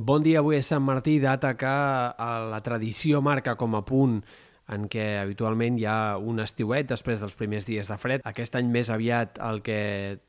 Bon 0.00 0.22
dia, 0.24 0.38
avui 0.40 0.56
és 0.56 0.68
Sant 0.70 0.80
Martí, 0.80 1.18
data 1.20 1.50
que 1.60 1.68
eh, 1.68 2.28
la 2.48 2.60
tradició 2.64 3.18
marca 3.20 3.52
com 3.60 3.74
a 3.76 3.82
punt 3.84 4.22
en 4.72 4.86
què 4.88 5.02
habitualment 5.20 5.76
hi 5.76 5.84
ha 5.84 6.16
un 6.16 6.38
estiuet 6.40 6.86
després 6.88 7.20
dels 7.20 7.34
primers 7.36 7.66
dies 7.68 7.90
de 7.90 7.98
fred. 8.00 8.22
Aquest 8.24 8.54
any 8.56 8.70
més 8.72 8.88
aviat 8.88 9.36
el 9.44 9.60
que 9.66 9.80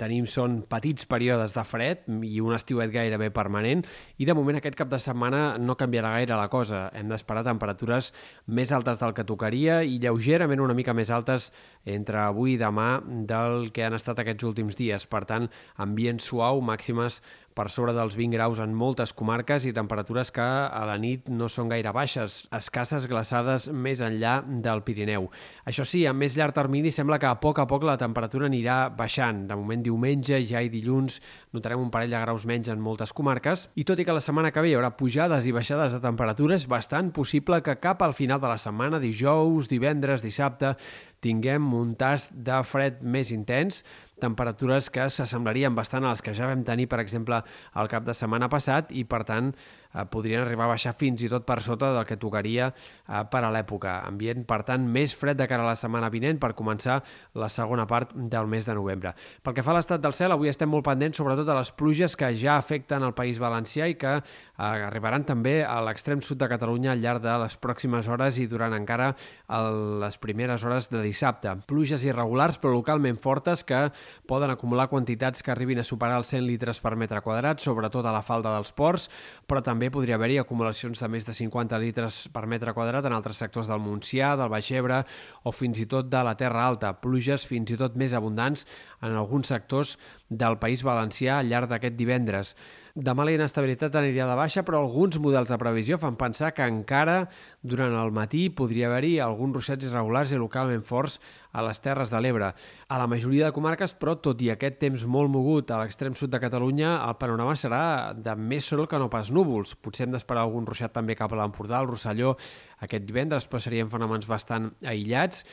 tenim 0.01 0.25
són 0.27 0.57
petits 0.67 1.07
períodes 1.07 1.55
de 1.55 1.63
fred 1.63 2.03
i 2.27 2.41
un 2.43 2.57
estiuet 2.57 2.91
gairebé 2.91 3.29
permanent 3.31 3.85
i 4.17 4.27
de 4.27 4.35
moment 4.35 4.59
aquest 4.59 4.75
cap 4.75 4.91
de 4.91 4.99
setmana 4.99 5.59
no 5.61 5.77
canviarà 5.79 6.15
gaire 6.17 6.35
la 6.35 6.49
cosa. 6.51 6.89
Hem 6.91 7.13
d'esperar 7.13 7.45
temperatures 7.47 8.11
més 8.47 8.73
altes 8.75 8.99
del 8.99 9.15
que 9.15 9.27
tocaria 9.29 9.85
i 9.87 10.01
lleugerament 10.03 10.65
una 10.65 10.75
mica 10.75 10.97
més 10.97 11.13
altes 11.13 11.51
entre 11.85 12.19
avui 12.25 12.57
i 12.57 12.59
demà 12.59 12.89
del 13.07 13.69
que 13.71 13.85
han 13.87 13.95
estat 13.95 14.19
aquests 14.19 14.49
últims 14.51 14.75
dies. 14.75 15.07
Per 15.07 15.23
tant, 15.29 15.47
ambient 15.79 16.19
suau, 16.19 16.59
màximes 16.65 17.21
per 17.55 17.67
sobre 17.69 17.93
dels 17.95 18.15
20 18.17 18.37
graus 18.37 18.59
en 18.63 18.73
moltes 18.77 19.13
comarques 19.17 19.65
i 19.67 19.73
temperatures 19.75 20.31
que 20.33 20.43
a 20.43 20.81
la 20.87 20.97
nit 21.01 21.29
no 21.29 21.49
són 21.51 21.69
gaire 21.71 21.91
baixes, 21.95 22.45
escasses 22.55 23.07
glaçades 23.11 23.67
més 23.71 24.01
enllà 24.01 24.39
del 24.47 24.83
Pirineu. 24.87 25.29
Això 25.67 25.85
sí, 25.87 26.05
a 26.07 26.13
més 26.13 26.37
llarg 26.39 26.55
termini 26.55 26.91
sembla 26.91 27.19
que 27.21 27.29
a 27.29 27.35
poc 27.43 27.61
a 27.61 27.67
poc 27.69 27.85
la 27.87 27.97
temperatura 28.01 28.47
anirà 28.49 28.79
baixant. 28.95 29.45
De 29.49 29.57
moment 29.59 29.83
diumenge, 29.83 30.39
ja 30.47 30.63
i 30.63 30.71
dilluns 30.71 31.19
notarem 31.53 31.81
un 31.83 31.91
parell 31.93 32.15
de 32.15 32.23
graus 32.23 32.47
menys 32.49 32.71
en 32.71 32.81
moltes 32.81 33.13
comarques 33.13 33.67
i 33.75 33.85
tot 33.87 33.99
i 33.99 34.07
que 34.07 34.15
la 34.15 34.23
setmana 34.23 34.51
que 34.51 34.63
ve 34.63 34.71
hi 34.71 34.77
haurà 34.79 34.93
pujades 34.97 35.45
i 35.45 35.55
baixades 35.55 35.95
de 35.95 36.01
temperatures, 36.03 36.67
bastant 36.71 37.11
possible 37.15 37.61
que 37.65 37.79
cap 37.83 38.01
al 38.01 38.15
final 38.17 38.41
de 38.41 38.51
la 38.51 38.59
setmana, 38.61 39.01
dijous, 39.03 39.69
divendres, 39.71 40.23
dissabte, 40.23 40.75
tinguem 41.21 41.73
un 41.77 41.95
tast 41.99 42.33
de 42.33 42.57
fred 42.67 43.01
més 43.01 43.31
intens, 43.31 43.83
temperatures 44.21 44.89
que 44.93 45.07
s'assemblarien 45.09 45.75
bastant 45.75 46.05
a 46.05 46.13
les 46.13 46.21
que 46.23 46.33
ja 46.37 46.49
vam 46.49 46.63
tenir, 46.67 46.87
per 46.91 47.01
exemple, 47.01 47.41
el 47.81 47.91
cap 47.91 48.05
de 48.05 48.15
setmana 48.17 48.49
passat 48.51 48.91
i, 48.93 49.03
per 49.09 49.23
tant, 49.27 49.51
eh, 49.51 50.05
podrien 50.11 50.43
arribar 50.43 50.67
a 50.67 50.73
baixar 50.75 50.93
fins 50.97 51.23
i 51.25 51.29
tot 51.31 51.45
per 51.47 51.59
sota 51.65 51.91
del 51.95 52.05
que 52.07 52.19
tocaria 52.21 52.69
eh, 52.71 53.23
per 53.31 53.43
a 53.43 53.51
l'època. 53.53 53.97
Ambient, 54.07 54.45
per 54.47 54.61
tant, 54.67 54.85
més 54.85 55.15
fred 55.17 55.39
de 55.39 55.47
cara 55.49 55.65
a 55.65 55.71
la 55.71 55.79
setmana 55.79 56.11
vinent 56.13 56.39
per 56.41 56.53
començar 56.57 57.01
la 57.33 57.49
segona 57.49 57.87
part 57.89 58.13
del 58.15 58.49
mes 58.51 58.69
de 58.69 58.77
novembre. 58.77 59.15
Pel 59.43 59.57
que 59.57 59.65
fa 59.65 59.73
a 59.73 59.79
l'estat 59.79 60.03
del 60.03 60.15
cel, 60.17 60.35
avui 60.35 60.51
estem 60.51 60.69
molt 60.69 60.85
pendents 60.87 61.17
sobretot 61.17 61.47
de 61.47 61.57
les 61.57 61.73
pluges 61.73 62.15
que 62.17 62.31
ja 62.37 62.57
afecten 62.57 63.03
el 63.03 63.15
País 63.17 63.41
Valencià 63.41 63.89
i 63.89 63.97
que 63.99 64.17
eh, 64.19 64.21
arribaran 64.61 65.25
també 65.27 65.61
a 65.65 65.79
l'extrem 65.85 66.21
sud 66.21 66.41
de 66.41 66.49
Catalunya 66.51 66.93
al 66.93 67.01
llarg 67.03 67.25
de 67.25 67.37
les 67.45 67.57
pròximes 67.57 68.09
hores 68.11 68.37
i 68.37 68.47
durant 68.51 68.75
encara 68.77 69.13
el, 69.49 69.99
les 70.03 70.17
primeres 70.21 70.65
hores 70.67 70.91
de 70.91 71.01
dissabte. 71.11 71.53
Pluges 71.69 72.05
irregulars 72.07 72.57
però 72.61 72.73
localment 72.73 73.19
fortes 73.21 73.65
que 73.67 73.83
poden 74.29 74.53
acumular 74.53 74.87
quantitats 74.89 75.43
que 75.43 75.53
arribin 75.53 75.81
a 75.81 75.85
superar 75.87 76.17
els 76.21 76.31
100 76.33 76.47
litres 76.47 76.81
per 76.81 76.95
metre 76.99 77.21
quadrat, 77.21 77.61
sobretot 77.61 78.07
a 78.07 78.15
la 78.15 78.23
falda 78.25 78.55
dels 78.55 78.73
ports, 78.73 79.09
però 79.47 79.61
també 79.65 79.91
podria 79.93 80.17
haver-hi 80.17 80.39
acumulacions 80.41 81.01
de 81.01 81.11
més 81.11 81.27
de 81.27 81.35
50 81.37 81.79
litres 81.83 82.23
per 82.33 82.47
metre 82.47 82.73
quadrat 82.73 83.05
en 83.05 83.15
altres 83.17 83.41
sectors 83.43 83.69
del 83.69 83.83
Montsià, 83.83 84.33
del 84.39 84.51
Baix 84.51 84.71
Ebre 84.71 85.03
o 85.43 85.53
fins 85.55 85.81
i 85.83 85.87
tot 85.91 86.09
de 86.09 86.23
la 86.25 86.37
Terra 86.39 86.65
Alta, 86.67 86.95
pluges 87.03 87.45
fins 87.47 87.75
i 87.75 87.79
tot 87.79 87.97
més 87.99 88.15
abundants 88.17 88.65
en 89.01 89.17
alguns 89.17 89.49
sectors 89.51 89.97
del 90.29 90.57
País 90.61 90.85
Valencià 90.85 91.39
al 91.39 91.49
llarg 91.51 91.69
d'aquest 91.71 91.97
divendres. 91.97 92.55
Demà 92.91 93.23
la 93.23 93.31
inestabilitat 93.31 93.95
aniria 93.95 94.25
de 94.27 94.35
baixa, 94.35 94.65
però 94.67 94.81
alguns 94.81 95.15
models 95.23 95.51
de 95.51 95.57
previsió 95.59 95.95
fan 95.99 96.17
pensar 96.19 96.49
que 96.51 96.65
encara 96.67 97.29
durant 97.63 97.95
el 97.95 98.11
matí 98.11 98.49
podria 98.51 98.89
haver-hi 98.89 99.13
alguns 99.23 99.55
ruixats 99.55 99.87
irregulars 99.87 100.33
i 100.35 100.39
localment 100.39 100.83
forts 100.83 101.21
a 101.55 101.63
les 101.63 101.79
Terres 101.79 102.11
de 102.11 102.19
l'Ebre. 102.19 102.51
A 102.91 102.99
la 102.99 103.07
majoria 103.07 103.47
de 103.47 103.55
comarques, 103.55 103.95
però, 103.95 104.17
tot 104.19 104.43
i 104.43 104.51
aquest 104.51 104.79
temps 104.83 105.05
molt 105.07 105.31
mogut 105.31 105.71
a 105.71 105.79
l'extrem 105.79 106.15
sud 106.19 106.35
de 106.35 106.43
Catalunya, 106.43 106.97
el 107.07 107.15
panorama 107.19 107.55
serà 107.55 107.83
de 108.11 108.35
més 108.35 108.67
sol 108.67 108.87
que 108.91 108.99
no 108.99 109.11
pas 109.11 109.31
núvols. 109.31 109.77
Potser 109.79 110.07
hem 110.07 110.15
d'esperar 110.15 110.43
algun 110.43 110.67
ruixat 110.67 110.91
també 110.95 111.15
cap 111.15 111.31
a 111.31 111.39
l'Empordà, 111.39 111.79
al 111.79 111.91
Rosselló, 111.91 112.35
aquest 112.83 113.07
divendres, 113.07 113.47
però 113.47 113.63
serien 113.63 113.91
fenòmens 113.91 114.27
bastant 114.27 114.73
aïllats 114.83 115.45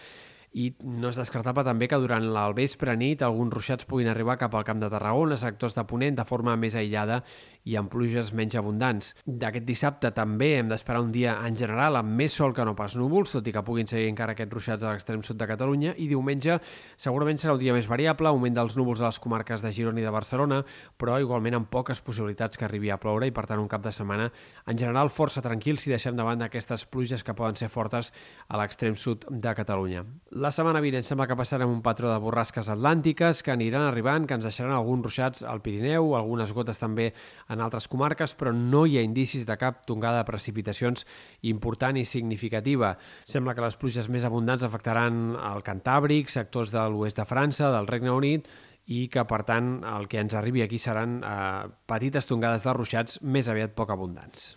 i 0.53 0.71
no 0.81 1.11
és 1.13 1.19
descartable 1.21 1.65
també 1.67 1.89
que 1.91 1.99
durant 2.01 2.25
el 2.25 2.55
vespre 2.57 2.95
nit 2.97 3.23
alguns 3.23 3.53
ruixats 3.53 3.89
puguin 3.89 4.09
arribar 4.09 4.39
cap 4.41 4.55
al 4.55 4.65
Camp 4.65 4.81
de 4.81 4.89
Tarragona, 4.93 5.37
sectors 5.37 5.77
de 5.77 5.85
Ponent, 5.85 6.17
de 6.17 6.25
forma 6.29 6.57
més 6.57 6.77
aïllada 6.79 7.23
i 7.69 7.77
amb 7.77 7.91
pluges 7.93 8.33
menys 8.33 8.57
abundants. 8.59 9.13
D'aquest 9.29 9.67
dissabte 9.69 10.11
també 10.17 10.55
hem 10.57 10.71
d'esperar 10.71 11.03
un 11.05 11.13
dia 11.13 11.37
en 11.45 11.57
general 11.59 12.01
amb 12.01 12.15
més 12.17 12.33
sol 12.41 12.55
que 12.57 12.65
no 12.65 12.75
pas 12.79 12.97
núvols, 12.97 13.35
tot 13.37 13.49
i 13.49 13.53
que 13.53 13.65
puguin 13.65 13.89
seguir 13.91 14.09
encara 14.09 14.33
aquests 14.33 14.55
ruixats 14.57 14.87
a 14.87 14.95
l'extrem 14.95 15.23
sud 15.27 15.37
de 15.41 15.49
Catalunya, 15.51 15.95
i 16.01 16.09
diumenge 16.09 16.59
segurament 16.97 17.41
serà 17.41 17.55
un 17.57 17.63
dia 17.63 17.77
més 17.77 17.89
variable, 17.91 18.31
augment 18.33 18.57
dels 18.57 18.77
núvols 18.79 19.03
a 19.03 19.11
les 19.11 19.21
comarques 19.21 19.65
de 19.65 19.73
Girona 19.75 20.01
i 20.01 20.07
de 20.07 20.15
Barcelona, 20.15 20.63
però 20.97 21.19
igualment 21.21 21.59
amb 21.59 21.71
poques 21.71 22.01
possibilitats 22.05 22.57
que 22.57 22.65
arribi 22.69 22.91
a 22.91 22.99
ploure 23.01 23.29
i 23.29 23.35
per 23.35 23.47
tant 23.51 23.61
un 23.61 23.69
cap 23.69 23.85
de 23.85 23.93
setmana 23.93 24.31
en 24.69 24.79
general 24.79 25.13
força 25.13 25.43
tranquil 25.45 25.79
si 25.79 25.93
deixem 25.93 26.17
davant 26.17 26.41
d'aquestes 26.41 26.87
pluges 26.89 27.25
que 27.25 27.37
poden 27.37 27.59
ser 27.61 27.69
fortes 27.73 28.13
a 28.49 28.61
l'extrem 28.61 28.97
sud 28.97 29.27
de 29.29 29.55
Catalunya. 29.55 30.05
La 30.41 30.53
setmana 30.55 30.83
vinent 30.85 31.07
sembla 31.07 31.29
que 31.29 31.37
passarem 31.39 31.71
un 31.71 31.83
patró 31.85 32.13
de 32.13 32.19
borrasques 32.23 32.69
atlàntiques 32.73 33.43
que 33.45 33.53
aniran 33.53 33.87
arribant, 33.89 34.27
que 34.27 34.39
ens 34.39 34.47
deixaran 34.47 34.75
alguns 34.77 35.05
ruixats 35.05 35.45
al 35.45 35.63
Pirineu, 35.65 36.15
algunes 36.17 36.53
gotes 36.57 36.81
també 36.81 37.13
en 37.59 37.65
altres 37.67 37.89
comarques, 37.91 38.37
però 38.39 38.55
no 38.55 38.85
hi 38.87 38.97
ha 38.99 39.05
indicis 39.05 39.47
de 39.49 39.59
cap 39.59 39.83
tongada 39.89 40.23
de 40.23 40.29
precipitacions 40.31 41.05
important 41.51 41.99
i 41.99 42.07
significativa. 42.07 42.95
Sembla 43.27 43.57
que 43.59 43.67
les 43.67 43.77
pluges 43.81 44.09
més 44.09 44.25
abundants 44.29 44.65
afectaran 44.67 45.35
el 45.35 45.67
Cantàbric, 45.67 46.31
sectors 46.31 46.73
de 46.75 46.87
l'oest 46.89 47.19
de 47.19 47.27
França, 47.29 47.73
del 47.75 47.91
Regne 47.91 48.15
Unit, 48.15 48.49
i 48.89 49.03
que, 49.13 49.27
per 49.29 49.43
tant, 49.45 49.83
el 49.85 50.09
que 50.09 50.23
ens 50.23 50.39
arribi 50.39 50.65
aquí 50.65 50.79
seran 50.81 51.19
eh, 51.21 51.67
petites 51.91 52.31
tongades 52.31 52.65
de 52.65 52.73
ruixats 52.79 53.21
més 53.21 53.51
aviat 53.53 53.77
poc 53.77 53.93
abundants. 53.93 54.55